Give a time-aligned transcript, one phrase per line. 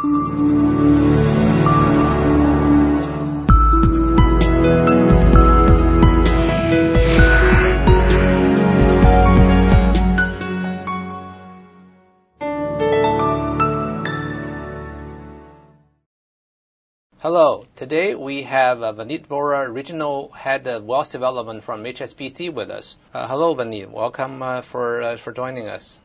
[0.00, 0.16] Hello.
[17.76, 22.96] Today we have uh, Vineet Vohra, Regional Head of Wealth Development from HSBC with us.
[23.12, 23.90] Uh, hello, Vineet.
[23.90, 25.98] Welcome uh, for uh, for joining us.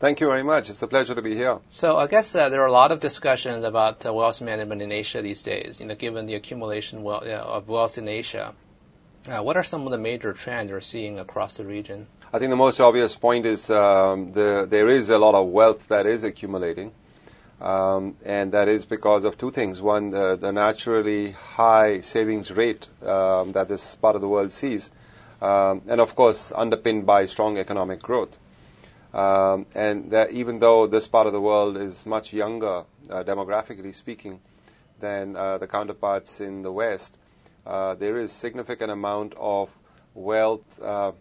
[0.00, 0.70] Thank you very much.
[0.70, 1.58] It's a pleasure to be here.
[1.70, 4.92] So I guess uh, there are a lot of discussions about uh, wealth management in
[4.92, 5.80] Asia these days.
[5.80, 8.54] You know, given the accumulation wealth, of wealth in Asia,
[9.26, 12.06] what are some of the major trends you're seeing across the region?
[12.32, 15.88] I think the most obvious point is um, the, there is a lot of wealth
[15.88, 16.92] that is accumulating.
[17.60, 19.82] Um, and that is because of two things.
[19.82, 24.90] One, the, the naturally high savings rate um, that this part of the world sees,
[25.42, 28.36] um, and of course, underpinned by strong economic growth.
[29.12, 33.94] Um, and that even though this part of the world is much younger, uh, demographically
[33.94, 34.40] speaking,
[35.00, 37.16] than uh, the counterparts in the West,
[37.66, 39.70] uh, there is significant amount of
[40.14, 41.12] wealth uh,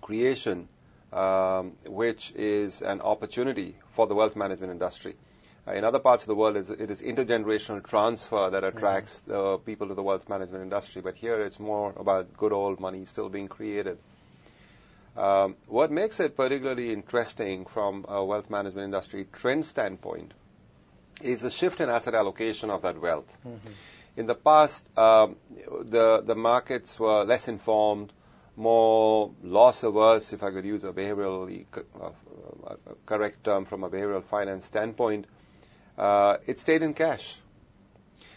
[0.00, 0.68] creation,
[1.12, 5.14] um, which is an opportunity for the wealth management industry.
[5.66, 9.32] Uh, in other parts of the world, it is intergenerational transfer that attracts mm-hmm.
[9.32, 11.00] the people to the wealth management industry.
[11.00, 13.98] But here, it's more about good old money still being created.
[15.16, 20.32] Um, what makes it particularly interesting from a wealth management industry trend standpoint
[21.22, 23.36] is the shift in asset allocation of that wealth.
[23.46, 23.72] Mm-hmm.
[24.16, 25.36] In the past, um,
[25.82, 28.12] the the markets were less informed,
[28.56, 31.64] more loss averse, if I could use a behavioral
[32.00, 32.76] uh,
[33.06, 35.26] correct term from a behavioral finance standpoint
[35.96, 37.38] uh, it stayed in cash.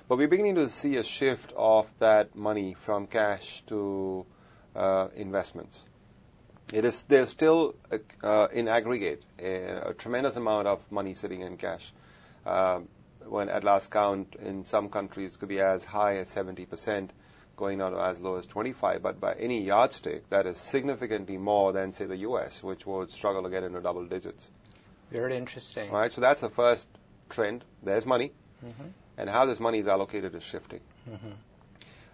[0.07, 4.25] But we're beginning to see a shift of that money from cash to
[4.75, 5.85] uh, investments.
[6.73, 7.75] It is there's still
[8.23, 11.93] uh, in aggregate a, a, tremendous amount of money sitting in cash.
[12.45, 12.89] Um,
[13.25, 17.09] when at last count, in some countries could be as high as 70%,
[17.55, 19.01] going down to as low as 25.
[19.01, 23.43] But by any yardstick, that is significantly more than say the U.S., which would struggle
[23.43, 24.49] to get into double digits.
[25.11, 25.89] Very interesting.
[25.89, 26.87] All right, so that's the first
[27.29, 27.63] trend.
[27.83, 28.31] There's money,
[28.65, 28.87] mm-hmm.
[29.17, 30.81] and how this money is allocated is shifting.
[31.09, 31.31] Mm-hmm.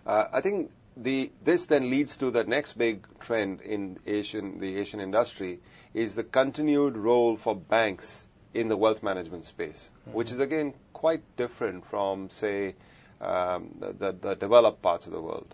[0.06, 4.78] Uh, I think the this then leads to the next big trend in Asian the
[4.78, 5.60] Asian industry
[5.94, 10.18] is the continued role for banks in the wealth management space, mm-hmm.
[10.18, 12.76] which is again quite different from say
[13.20, 15.54] um, the, the, developed parts of the world.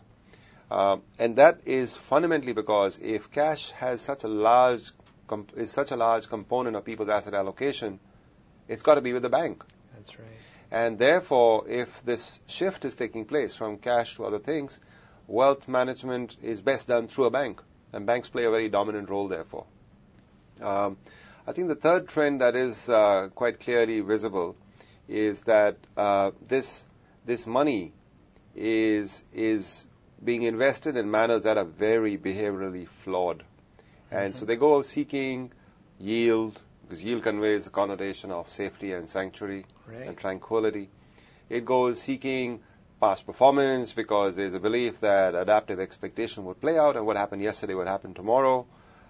[0.69, 4.91] Uh, and that is fundamentally because if cash has such a large
[5.27, 7.99] comp- is such a large component of people's asset allocation,
[8.67, 9.63] it's got to be with the bank.
[9.95, 10.27] That's right.
[10.71, 14.79] And therefore, if this shift is taking place from cash to other things,
[15.29, 17.61] wealth management is best done through a bank,
[17.93, 19.65] and banks play a very dominant role, therefore.
[20.61, 20.97] Um,
[21.47, 24.55] I think the third trend that is uh, quite clearly visible
[25.07, 26.85] is that uh, this
[27.25, 27.93] this money
[28.55, 29.85] is is
[30.23, 33.43] being invested in manners that are very behaviorally flawed,
[34.11, 34.39] and mm-hmm.
[34.39, 35.51] so they go seeking
[35.99, 40.07] yield, because yield conveys the connotation of safety and sanctuary right.
[40.07, 40.89] and tranquility.
[41.49, 42.61] It goes seeking
[42.99, 47.41] past performance because there's a belief that adaptive expectation would play out and what happened
[47.41, 48.65] yesterday would happen tomorrow.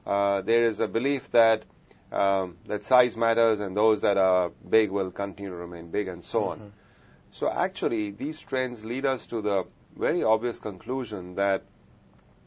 [0.05, 1.63] Uh, there is a belief that
[2.11, 6.23] um, that size matters and those that are big will continue to remain big and
[6.23, 6.63] so mm-hmm.
[6.63, 6.73] on.
[7.31, 11.63] So actually, these trends lead us to the very obvious conclusion that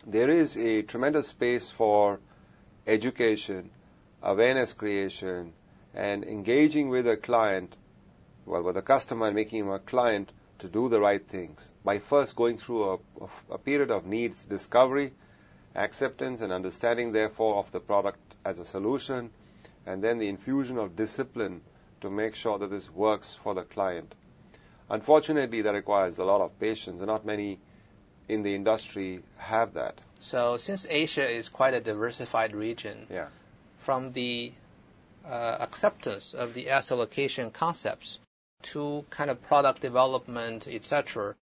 [0.05, 2.19] there is a tremendous space for
[2.87, 3.71] education
[4.23, 5.53] awareness creation,
[5.95, 7.75] and engaging with a client,
[8.47, 10.31] well, with a customer and making him a client
[10.63, 12.99] to do the right things by first going through a,
[13.51, 15.13] a period of needs discovery,
[15.75, 19.31] acceptance, and understanding, therefore, of the product as a solution,
[19.87, 21.61] and then the infusion of discipline
[22.01, 24.15] to make sure that this works for the client.
[24.89, 27.59] Unfortunately, that requires a lot of patience, and not many
[28.29, 29.99] in the industry have that.
[30.19, 33.27] So, since Asia is quite a diversified region, yeah
[33.83, 34.53] from the
[35.27, 38.21] uh, acceptance of the asset allocation concepts
[38.63, 41.35] to kind of product development, etc.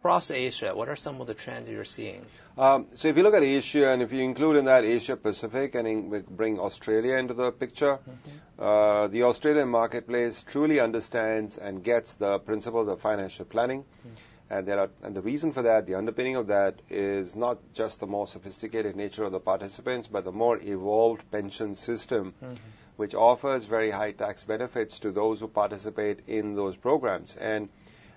[0.00, 2.26] Across Asia, what are some of the trends you're seeing?
[2.58, 5.74] Um, so if you look at Asia, and if you include in that Asia Pacific
[5.74, 8.62] and in, bring Australia into the picture, mm-hmm.
[8.62, 13.82] uh, the Australian marketplace truly understands and gets the principles of financial planning.
[13.82, 14.14] Mm-hmm
[14.52, 18.00] and, there are, and the reason for that, the underpinning of that, is not just
[18.00, 22.54] the more sophisticated nature of the participants, but the more evolved pension system, mm-hmm.
[22.96, 27.36] Which offers very high tax benefits to those who participate in those programs.
[27.36, 27.68] And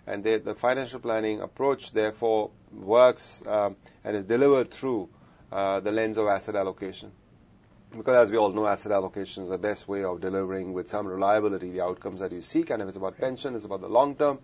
[0.07, 5.09] and they, the financial planning approach, therefore, works um, and is delivered through
[5.51, 7.11] uh, the lens of asset allocation.
[7.95, 11.07] Because as we all know, asset allocation is the best way of delivering with some
[11.07, 12.69] reliability the outcomes that you seek.
[12.69, 14.39] And if it's about pension, it's about the long term.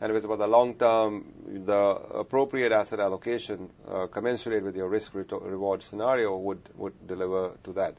[0.00, 1.24] And if it's about the long term,
[1.64, 7.72] the appropriate asset allocation uh, commensurate with your risk reward scenario would, would deliver to
[7.74, 7.96] that.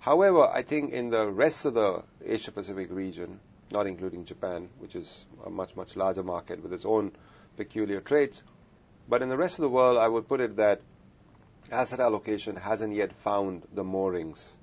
[0.00, 3.38] However, I think in the rest of the Asia Pacific region,
[3.70, 7.12] not including Japan, which is a much, much larger market with its own
[7.56, 8.42] peculiar traits,
[9.08, 10.80] but in the rest of the world, I would put it that
[11.70, 14.54] asset allocation hasn't yet found the moorings.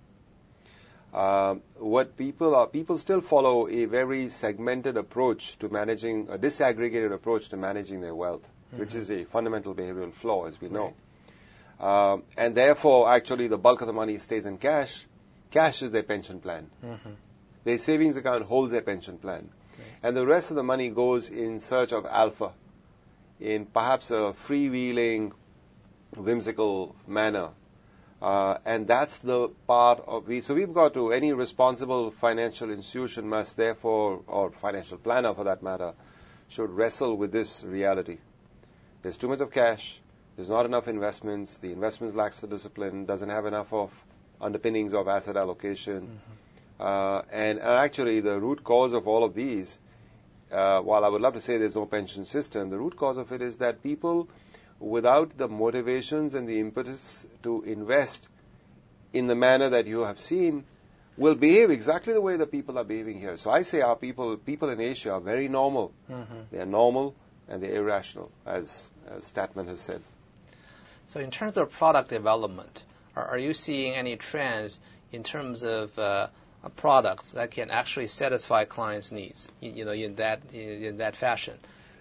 [1.13, 7.13] Uh, what people are, people still follow a very segmented approach to managing, a disaggregated
[7.13, 8.79] approach to managing their wealth, mm-hmm.
[8.79, 10.93] which is a fundamental behavioral flaw, as we know.
[11.79, 12.13] Right.
[12.13, 15.05] Um, and therefore, actually, the bulk of the money stays in cash.
[15.51, 16.69] Cash is their pension plan.
[16.83, 17.09] Mm-hmm.
[17.63, 19.49] Their savings account holds their pension plan.
[19.77, 19.87] Right.
[20.03, 22.51] And the rest of the money goes in search of alpha
[23.39, 25.31] in perhaps a freewheeling,
[26.15, 27.49] whimsical manner.
[28.21, 30.41] Uh, and that's the part of we.
[30.41, 35.61] So we've got to any responsible financial institution must therefore, or financial planner for that
[35.61, 35.93] matter,
[36.47, 38.17] should wrestle with this reality.
[39.03, 39.99] There's too much of cash.
[40.35, 41.57] There's not enough investments.
[41.59, 43.05] The investments lacks the discipline.
[43.05, 43.91] Doesn't have enough of
[44.41, 46.01] underpinnings of asset allocation.
[46.01, 46.83] Mm-hmm.
[46.83, 49.79] Uh, and, and, actually, the root cause of all of these,
[50.51, 53.31] uh, while I would love to say there's no pension system, the root cause of
[53.31, 54.29] it is that people
[54.79, 58.27] without the motivations and the impetus to invest
[59.13, 60.63] in the manner that you have seen,
[61.17, 63.37] will behave exactly the way the people are behaving here.
[63.37, 65.91] So I say our people, people in Asia are very normal.
[66.11, 66.41] Mm-hmm.
[66.51, 67.15] They are normal
[67.47, 70.01] and they're irrational, as, as Statman has said.
[71.07, 72.83] So in terms of product development,
[73.25, 74.79] are, you seeing any trends
[75.11, 76.27] in terms of uh,
[76.75, 79.49] products that can actually satisfy clients' needs?
[79.61, 81.57] You, you know, in that in, in, that fashion,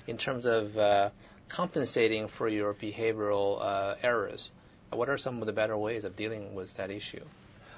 [0.06, 1.10] in terms of uh,
[1.48, 4.50] compensating for your behavioral uh, errors.
[4.90, 7.24] What are some of the better ways of dealing with that issue?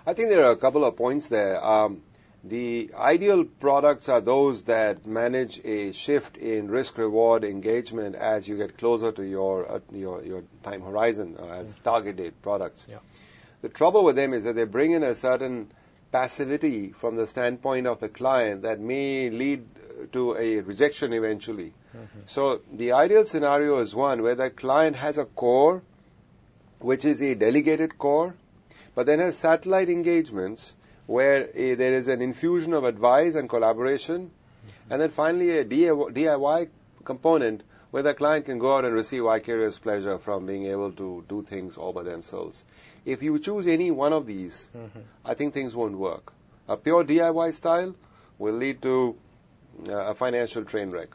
[0.06, 1.62] I think there are a couple of points there.
[1.64, 2.02] Um,
[2.44, 8.56] the ideal products are those that manage a shift in risk reward engagement as you
[8.56, 12.86] get closer to your uh, your, your time horizon uh, as target date products.
[12.88, 12.98] Yeah.
[13.62, 15.70] The trouble with them is that they bring in a certain
[16.12, 19.66] passivity from the standpoint of the client that may lead
[20.12, 21.72] to a rejection eventually.
[21.96, 22.20] Mm-hmm.
[22.26, 25.82] So the ideal scenario is one where the client has a core,
[26.78, 28.34] which is a delegated core,
[28.94, 30.74] but then has satellite engagements
[31.06, 34.92] where a, there is an infusion of advice and collaboration, mm-hmm.
[34.92, 36.68] and then finally a DIY
[37.04, 41.24] component where the client can go out and receive vicarious pleasure from being able to
[41.28, 42.64] do things all by themselves.
[43.04, 45.00] If you choose any one of these, mm-hmm.
[45.24, 46.32] I think things won't work.
[46.68, 47.94] A pure DIY style
[48.38, 49.16] will lead to
[49.88, 51.08] uh, a financial train wreck.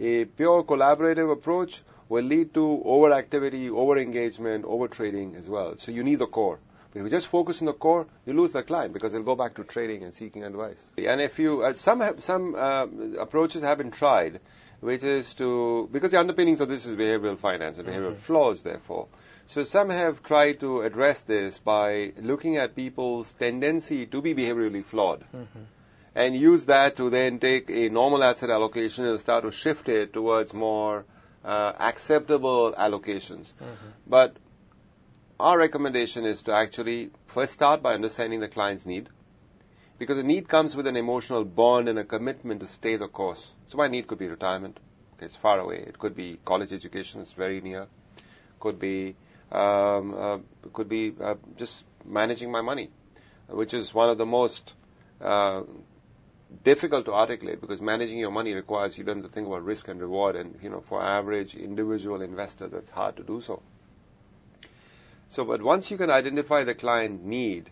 [0.00, 5.76] A pure collaborative approach will lead to overactivity, over-engagement, over-trading as well.
[5.78, 6.58] So you need the core.
[6.92, 9.34] But if you just focus on the core, you lose the client because they'll go
[9.34, 10.82] back to trading and seeking advice.
[10.98, 12.86] And if you, uh, some have, some uh,
[13.18, 14.40] approaches have been tried,
[14.82, 18.32] which is to because the underpinnings of this is behavioral finance and behavioral mm-hmm.
[18.32, 19.06] flaws, therefore.
[19.46, 24.84] So some have tried to address this by looking at people's tendency to be behaviorally
[24.84, 25.24] flawed.
[25.34, 25.62] Mm-hmm
[26.14, 30.12] and use that to then take a normal asset allocation and start to shift it
[30.12, 31.04] towards more
[31.44, 33.54] uh, acceptable allocations.
[33.54, 33.88] Mm-hmm.
[34.06, 34.36] But
[35.40, 39.08] our recommendation is to actually first start by understanding the client's need,
[40.02, 43.54] because the need comes with an emotional bond and a commitment to stay the course.
[43.68, 44.80] So my need could be retirement.
[45.14, 45.76] Okay, it's far away.
[45.76, 47.20] It could be college education.
[47.20, 47.86] It's very near.
[48.58, 49.14] Could be
[49.52, 50.38] um, uh,
[50.72, 52.90] could be uh, just managing my money,
[53.46, 54.74] which is one of the most
[55.20, 55.62] uh,
[56.64, 60.34] difficult to articulate because managing your money requires you to think about risk and reward,
[60.34, 63.62] and you know, for average individual investors, it's hard to do so.
[65.28, 67.70] So, but once you can identify the client need,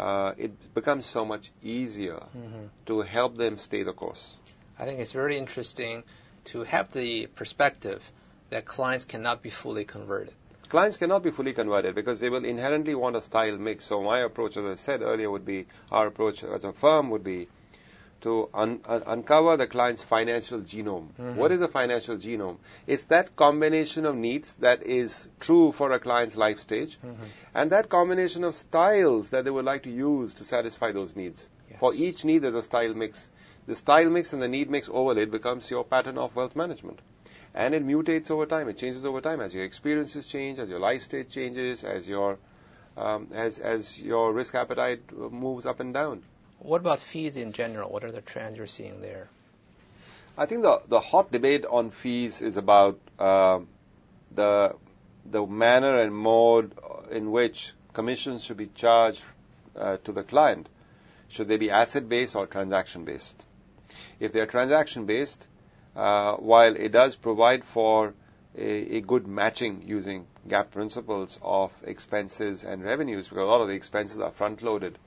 [0.00, 2.66] uh, it becomes so much easier mm-hmm.
[2.86, 4.36] to help them stay the course.
[4.78, 6.04] I think it's very interesting
[6.52, 8.10] to have the perspective
[8.48, 10.32] that clients cannot be fully converted.
[10.70, 13.84] Clients cannot be fully converted because they will inherently want a style mix.
[13.84, 17.24] So my approach, as I said earlier, would be our approach as a firm would
[17.24, 17.48] be
[18.20, 21.08] to un- un- uncover the client's financial genome.
[21.12, 21.36] Mm-hmm.
[21.36, 22.56] What is a financial genome?
[22.86, 27.22] It's that combination of needs that is true for a client's life stage, mm-hmm.
[27.54, 31.48] and that combination of styles that they would like to use to satisfy those needs.
[31.70, 31.80] Yes.
[31.80, 33.28] For each need, there's a style mix.
[33.66, 37.00] The style mix and the need mix overlaid becomes your pattern of wealth management.
[37.54, 38.68] And it mutates over time.
[38.68, 42.38] It changes over time as your experiences change, as your life stage changes, as your
[42.96, 46.22] um, as as your risk appetite moves up and down.
[46.60, 47.90] What about fees in general?
[47.90, 49.28] What are the trends you're seeing there?
[50.36, 53.60] I think the the hot debate on fees is about uh,
[54.30, 54.76] the
[55.24, 56.72] the manner and mode
[57.10, 59.22] in which commissions should be charged
[59.76, 60.68] uh, to the client,
[61.28, 63.44] should they be asset based or transaction based?
[64.18, 65.46] If they are transaction based,
[65.96, 68.14] uh, while it does provide for
[68.56, 73.68] a, a, good matching using GAAP principles of expenses and revenues, because a lot of
[73.68, 74.98] the expenses are front loaded,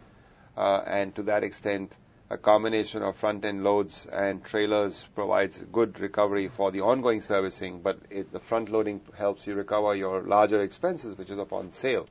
[0.57, 1.95] and to that extent,
[2.29, 7.81] a combination of front end loads and trailers provides good recovery for the ongoing servicing,
[7.81, 12.07] but it, the front loading helps you recover your larger expenses, which is upon sale.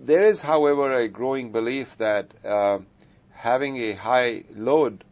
[0.00, 2.78] There is, however, a growing belief that uh,
[3.30, 5.04] having a high load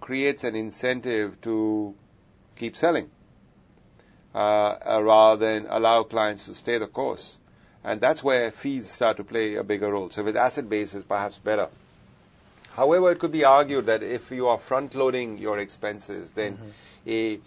[0.00, 1.94] creates an incentive to
[2.56, 3.10] keep selling
[4.34, 7.38] uh, rather than allow clients to stay the course.
[7.84, 10.10] And that's where fees start to play a bigger role.
[10.10, 11.68] So with asset base, it's perhaps better.
[12.72, 17.10] However, it could be argued that if you are front loading your expenses, then mm-hmm.
[17.10, 17.40] a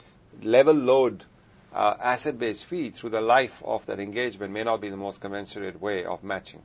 [0.45, 1.25] level load
[1.73, 5.19] uh, asset based fee through the life of that engagement may not be the most
[5.19, 6.61] commensurate way of matching.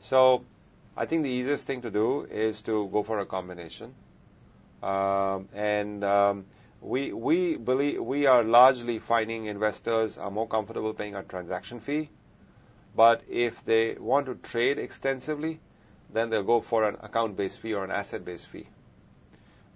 [0.00, 0.44] So
[0.96, 3.94] I think the easiest thing to do is to go for a combination.
[4.82, 6.44] Um, and um,
[6.80, 12.08] we we believe we are largely finding investors are more comfortable paying a transaction fee,
[12.96, 15.60] but if they want to trade extensively,
[16.12, 18.66] then they'll go for an account-based fee or an asset-based fee.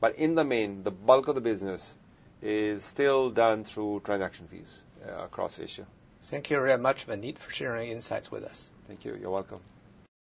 [0.01, 1.95] But in the main, the bulk of the business
[2.41, 5.87] is still done through transaction fees uh, across Asia.
[6.23, 8.71] Thank you very much, Vineet, for sharing insights with us.
[8.87, 9.17] Thank you.
[9.21, 9.61] You're welcome.